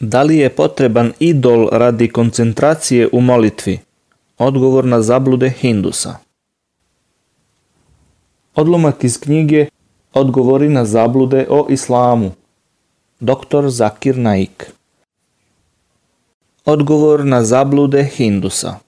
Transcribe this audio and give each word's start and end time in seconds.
Da 0.00 0.22
li 0.22 0.36
je 0.36 0.50
potreban 0.50 1.12
idol 1.18 1.68
radi 1.72 2.08
koncentracije 2.08 3.08
u 3.12 3.20
molitvi? 3.20 3.78
Odgovor 4.38 4.84
na 4.84 5.02
zablude 5.02 5.50
Hindusa. 5.50 6.16
Odlomak 8.54 9.04
iz 9.04 9.20
knjige 9.20 9.66
Odgovori 10.16 10.68
na 10.68 10.84
zablude 10.84 11.46
o 11.50 11.66
islamu. 11.70 12.30
Dr. 13.20 13.68
Zakir 13.68 14.16
Naik. 14.16 14.72
Odgovor 16.64 17.24
na 17.24 17.42
zablude 17.44 18.04
Hindusa. 18.04 18.78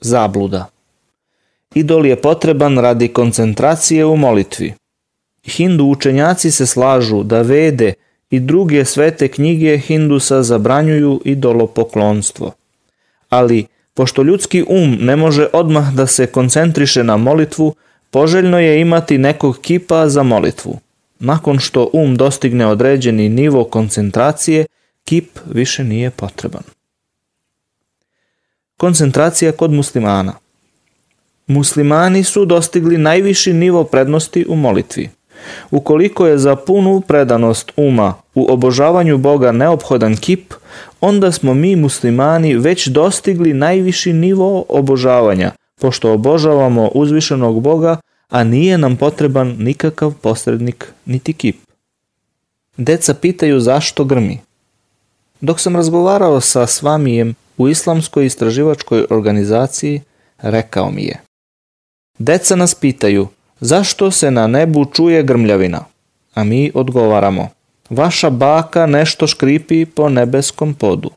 Zabluda. 0.00 0.66
Idol 1.74 2.06
je 2.06 2.20
potreban 2.22 2.78
radi 2.78 3.08
koncentracije 3.08 4.06
u 4.06 4.16
molitvi. 4.16 4.74
Hindu 5.44 5.84
učenjaci 5.84 6.50
se 6.50 6.66
slažu 6.66 7.22
da 7.22 7.42
vede 7.42 7.94
i 8.34 8.40
druge 8.40 8.84
svete 8.84 9.28
knjige 9.28 9.78
Hindusa 9.78 10.42
zabranjuju 10.42 11.20
idolopoklonstvo. 11.24 12.52
Ali, 13.28 13.66
pošto 13.94 14.22
ljudski 14.22 14.64
um 14.68 14.98
ne 15.00 15.16
može 15.16 15.46
odmah 15.52 15.92
da 15.94 16.06
se 16.06 16.26
koncentriše 16.26 17.04
na 17.04 17.16
molitvu, 17.16 17.74
poželjno 18.10 18.58
je 18.58 18.80
imati 18.80 19.18
nekog 19.18 19.58
kipa 19.62 20.08
za 20.08 20.22
molitvu. 20.22 20.78
Nakon 21.18 21.58
što 21.58 21.90
um 21.92 22.16
dostigne 22.16 22.66
određeni 22.66 23.28
nivo 23.28 23.64
koncentracije, 23.64 24.66
kip 25.04 25.38
više 25.50 25.84
nije 25.84 26.10
potreban. 26.10 26.62
Koncentracija 28.76 29.52
kod 29.52 29.72
muslimana 29.72 30.32
Muslimani 31.46 32.24
su 32.24 32.44
dostigli 32.44 32.98
najviši 32.98 33.52
nivo 33.52 33.84
prednosti 33.84 34.46
u 34.48 34.56
molitvi. 34.56 35.10
Ukoliko 35.70 36.26
je 36.26 36.38
za 36.38 36.56
punu 36.56 37.00
predanost 37.00 37.72
uma 37.76 38.14
u 38.34 38.52
obožavanju 38.52 39.18
Boga 39.18 39.52
neophodan 39.52 40.16
kip, 40.16 40.54
onda 41.00 41.32
smo 41.32 41.54
mi 41.54 41.76
muslimani 41.76 42.56
već 42.56 42.86
dostigli 42.86 43.54
najviši 43.54 44.12
nivo 44.12 44.64
obožavanja, 44.68 45.52
pošto 45.80 46.12
obožavamo 46.12 46.90
uzvišenog 46.94 47.60
Boga, 47.60 47.96
a 48.28 48.44
nije 48.44 48.78
nam 48.78 48.96
potreban 48.96 49.56
nikakav 49.58 50.12
posrednik 50.22 50.92
niti 51.06 51.32
kip. 51.32 51.56
Deca 52.76 53.14
pitaju 53.14 53.60
zašto 53.60 54.04
grmi. 54.04 54.40
Dok 55.40 55.60
sam 55.60 55.76
razgovarao 55.76 56.40
sa 56.40 56.66
Svamijem 56.66 57.34
u 57.58 57.68
islamskoj 57.68 58.26
istraživačkoj 58.26 59.06
organizaciji, 59.10 60.00
rekao 60.42 60.90
mi 60.90 61.02
je. 61.04 61.20
Deca 62.18 62.56
nas 62.56 62.74
pitaju 62.74 63.28
zašto 63.60 64.10
se 64.10 64.30
na 64.30 64.46
nebu 64.46 64.84
čuje 64.84 65.22
grmljavina, 65.22 65.84
a 66.34 66.44
mi 66.44 66.70
odgovaramo 66.74 67.48
vaša 67.90 68.30
baka 68.30 68.86
nešto 68.86 69.26
škripi 69.26 69.86
po 69.86 70.08
nebeskom 70.08 70.74
podu. 70.74 71.10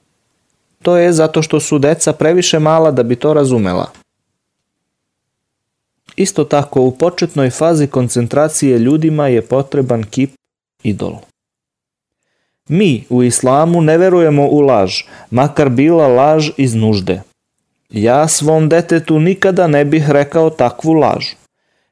To 0.82 0.98
je 0.98 1.14
zato 1.14 1.42
što 1.42 1.60
su 1.60 1.80
deca 1.80 2.14
previše 2.14 2.60
mala 2.60 2.92
da 2.92 3.04
bi 3.04 3.16
to 3.16 3.34
razumela. 3.34 3.92
Isto 6.16 6.44
tako, 6.44 6.82
u 6.82 6.92
početnoj 6.92 7.50
fazi 7.50 7.88
koncentracije 7.88 8.78
ljudima 8.78 9.28
je 9.28 9.42
potreban 9.42 10.04
kip 10.04 10.32
idol. 10.84 11.16
Mi 12.68 13.06
u 13.10 13.24
islamu 13.24 13.82
ne 13.82 13.98
verujemo 13.98 14.48
u 14.48 14.60
laž, 14.60 15.04
makar 15.32 15.70
bila 15.70 16.08
laž 16.08 16.50
iz 16.58 16.76
nužde. 16.76 17.22
Ja 17.90 18.28
svom 18.28 18.70
detetu 18.70 19.20
nikada 19.20 19.68
ne 19.68 19.86
bih 19.86 20.10
rekao 20.10 20.50
takvu 20.50 20.94
laž. 20.94 21.26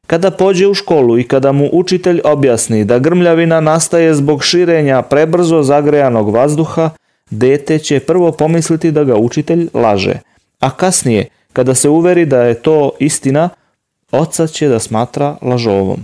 Kada 0.08 0.32
pođe 0.32 0.68
u 0.68 0.74
školu 0.74 1.20
i 1.20 1.24
kada 1.24 1.52
mu 1.52 1.70
učitelj 1.72 2.22
objasni 2.24 2.86
da 2.86 3.00
grmljavina 3.00 3.60
nastaje 3.62 4.14
zbog 4.14 4.44
širenja 4.44 5.02
prebrzo 5.02 5.64
zagrejanog 5.64 6.34
vazduha, 6.34 6.90
dete 7.30 7.80
će 7.80 8.00
prvo 8.00 8.32
pomisliti 8.32 8.92
da 8.92 9.04
ga 9.04 9.16
učitelj 9.16 9.68
laže, 9.74 10.20
a 10.60 10.70
kasnije, 10.70 11.28
kada 11.54 11.76
se 11.76 11.90
uveri 11.90 12.26
da 12.26 12.44
je 12.44 12.62
to 12.62 12.92
istina, 13.00 13.50
oca 14.12 14.48
će 14.48 14.68
da 14.68 14.80
smatra 14.80 15.38
lažovom. 15.42 16.00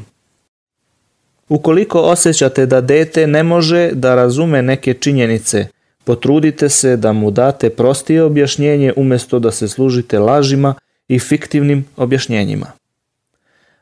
Ukoliko 1.49 1.99
osjećate 1.99 2.65
da 2.65 2.81
dete 2.81 3.27
ne 3.27 3.43
može 3.43 3.91
da 3.93 4.15
razume 4.15 4.61
neke 4.61 4.93
činjenice, 4.93 5.67
potrudite 6.03 6.69
se 6.69 6.97
da 6.97 7.13
mu 7.13 7.31
date 7.31 7.69
prostije 7.69 8.23
objašnjenje 8.23 8.93
umjesto 8.95 9.39
da 9.39 9.51
se 9.51 9.67
služite 9.67 10.19
lažima 10.19 10.73
i 11.07 11.19
fiktivnim 11.19 11.85
objašnjenjima. 11.97 12.80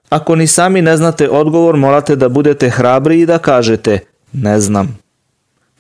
Ako 0.10 0.36
ni 0.36 0.48
sami 0.48 0.82
ne 0.82 0.98
znate 0.98 1.30
odgovor, 1.30 1.78
morate 1.78 2.16
da 2.16 2.30
budete 2.30 2.70
hrabri 2.70 3.22
i 3.22 3.26
da 3.26 3.38
kažete 3.38 4.00
ne 4.34 4.60
znam. 4.60 4.98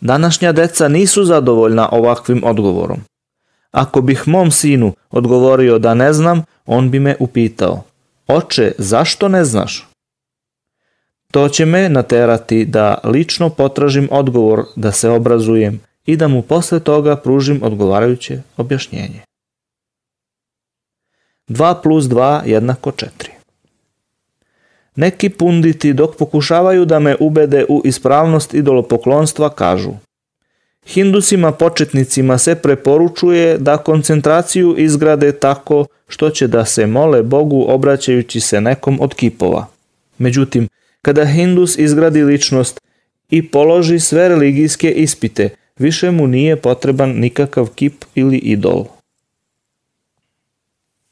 Današnja 0.01 0.51
deca 0.51 0.87
nisu 0.87 1.23
zadovoljna 1.23 1.89
ovakvim 1.91 2.43
odgovorom. 2.43 2.99
Ako 3.71 4.01
bih 4.01 4.27
mom 4.27 4.51
sinu 4.51 4.93
odgovorio 5.09 5.79
da 5.79 5.93
ne 5.93 6.13
znam, 6.13 6.43
on 6.65 6.91
bi 6.91 6.99
me 6.99 7.15
upitao 7.19 7.83
Oče, 8.27 8.71
zašto 8.77 9.27
ne 9.27 9.45
znaš? 9.45 9.87
To 11.31 11.49
će 11.49 11.65
me 11.65 11.89
naterati 11.89 12.65
da 12.65 12.97
lično 13.03 13.49
potražim 13.49 14.07
odgovor, 14.11 14.63
da 14.75 14.91
se 14.91 15.09
obrazujem 15.09 15.79
i 16.05 16.17
da 16.17 16.27
mu 16.27 16.41
posle 16.41 16.79
toga 16.79 17.15
pružim 17.15 17.59
odgovarajuće 17.63 18.41
objašnjenje. 18.57 19.21
2 21.47 21.75
plus 21.83 22.05
2 22.05 22.41
jednako 22.45 22.91
4 22.91 23.28
Neki 24.99 25.29
punditi 25.29 25.93
dok 25.93 26.15
pokušavaju 26.15 26.85
da 26.85 26.99
me 26.99 27.15
ubede 27.19 27.65
u 27.69 27.81
ispravnost 27.85 28.53
idolopoklonstva 28.53 29.49
kažu 29.49 29.91
Hindusima 30.85 31.51
početnicima 31.51 32.37
se 32.37 32.55
preporučuje 32.55 33.57
da 33.57 33.77
koncentraciju 33.77 34.75
izgrade 34.77 35.31
tako 35.31 35.85
što 36.07 36.29
će 36.29 36.47
da 36.47 36.65
se 36.65 36.87
mole 36.87 37.23
Bogu 37.23 37.65
obraćajući 37.67 38.39
se 38.39 38.61
nekom 38.61 38.97
od 39.01 39.13
kipova. 39.13 39.65
Međutim, 40.17 40.67
kada 41.01 41.25
Hindus 41.25 41.77
izgradi 41.77 42.23
ličnost 42.23 42.81
i 43.29 43.47
položi 43.47 43.99
sve 43.99 44.29
religijske 44.29 44.91
ispite, 44.91 45.49
više 45.77 46.11
mu 46.11 46.27
nije 46.27 46.55
potreban 46.55 47.09
nikakav 47.09 47.67
kip 47.75 48.05
ili 48.15 48.37
idol. 48.37 48.85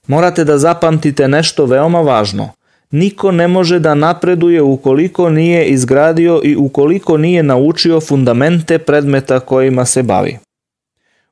Morate 0.07 0.43
da 0.43 0.57
zapamtite 0.57 1.27
nešto 1.27 1.65
veoma 1.65 2.01
važno. 2.01 2.56
Niko 2.91 3.31
ne 3.31 3.47
može 3.47 3.79
da 3.79 3.95
napreduje 3.95 4.61
ukoliko 4.61 5.29
nije 5.29 5.65
izgradio 5.65 6.41
i 6.43 6.55
ukoliko 6.55 7.17
nije 7.17 7.43
naučio 7.43 7.99
fundamente 7.99 8.77
predmeta 8.77 9.39
kojima 9.39 9.85
se 9.85 10.03
bavi. 10.03 10.37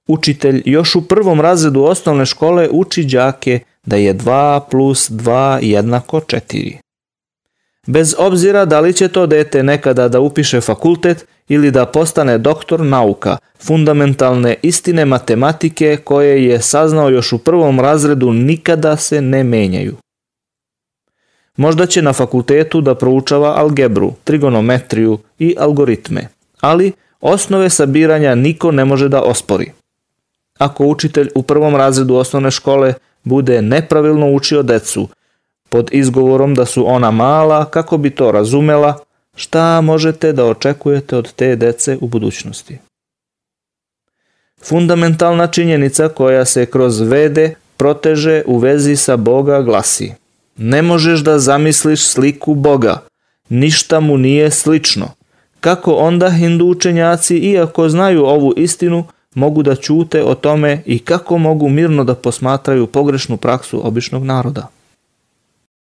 Učitelj 0.08 0.62
još 0.66 0.96
u 0.96 1.08
prvom 1.08 1.42
razredu 1.42 1.84
osnovne 1.84 2.26
škole 2.26 2.70
uči 2.72 3.04
đake 3.04 3.60
da 3.86 3.96
je 3.96 4.14
2 4.14 4.60
plus 4.72 5.12
2 5.12 5.60
jednako 5.62 6.20
4. 6.20 6.78
Bez 7.88 8.16
obzira 8.18 8.66
da 8.66 8.80
li 8.80 8.94
će 8.94 9.08
to 9.08 9.28
dete 9.28 9.64
nekada 9.64 10.08
da 10.08 10.20
upiše 10.20 10.62
fakultet 10.62 11.26
ili 11.48 11.72
da 11.72 11.86
postane 11.86 12.38
doktor 12.38 12.82
nauka, 12.82 13.38
fundamentalne 13.60 14.56
istine 14.62 15.06
matematike 15.06 15.98
koje 16.04 16.46
je 16.46 16.62
saznao 16.62 17.10
još 17.10 17.34
u 17.34 17.38
prvom 17.38 17.80
razredu 17.80 18.34
nikada 18.34 18.98
se 18.98 19.22
ne 19.22 19.44
menjaju. 19.44 19.96
Možda 21.58 21.86
će 21.86 22.02
na 22.02 22.14
fakultetu 22.14 22.82
da 22.82 22.96
proučava 22.96 23.54
algebru, 23.58 24.14
trigonometriju 24.24 25.18
i 25.40 25.56
algoritme, 25.60 26.28
ali 26.62 26.92
osnove 27.22 27.70
sabiranja 27.70 28.36
niko 28.36 28.72
ne 28.72 28.86
može 28.86 29.10
da 29.10 29.22
ospori. 29.22 29.72
Ako 30.60 30.86
učitelj 30.86 31.30
u 31.36 31.44
prvom 31.44 31.76
razredu 31.76 32.16
osnovne 32.16 32.52
škole 32.52 32.94
bude 33.24 33.62
nepravilno 33.62 34.32
učio 34.32 34.64
decu, 34.64 35.08
pod 35.70 35.90
izgovorom 35.92 36.56
da 36.56 36.66
su 36.66 36.88
ona 36.88 37.12
mala 37.12 37.66
kako 37.66 37.98
bi 37.98 38.10
to 38.10 38.32
razumela, 38.32 38.98
šta 39.36 39.82
možete 39.82 40.34
da 40.34 40.46
očekujete 40.46 41.18
od 41.18 41.34
te 41.34 41.56
dece 41.56 41.98
u 42.02 42.08
budućnosti. 42.08 42.78
Fundamentalna 44.64 45.48
činjenica 45.48 46.10
koja 46.10 46.46
se 46.46 46.66
kroz 46.66 47.02
vede 47.02 47.56
proteže 47.78 48.44
u 48.46 48.58
vezi 48.58 48.96
sa 48.96 49.18
Boga 49.18 49.62
glasi 49.62 50.14
Ne 50.58 50.82
možeš 50.82 51.20
da 51.20 51.40
zamisliš 51.40 52.04
sliku 52.04 52.56
Boga, 52.56 53.02
ništa 53.50 54.00
mu 54.00 54.18
nije 54.18 54.52
slično. 54.52 55.12
Kako 55.60 55.94
onda 55.94 56.30
hindu 56.30 56.66
učenjaci, 56.66 57.38
iako 57.38 57.90
znaju 57.90 58.26
ovu 58.26 58.54
istinu, 58.58 59.04
mogu 59.36 59.64
da 59.64 59.76
čute 59.76 60.24
o 60.24 60.36
tome 60.36 60.82
i 60.86 61.00
kako 61.00 61.38
mogu 61.38 61.70
mirno 61.70 62.04
da 62.04 62.16
posmatraju 62.16 62.88
pogrešnu 62.88 63.38
praksu 63.38 63.88
običnog 63.88 64.24
naroda? 64.24 64.68